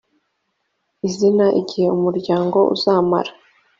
izina 1.07 1.45
igihe 1.61 1.87
umuryango 1.97 2.57
uzamara 2.75 3.31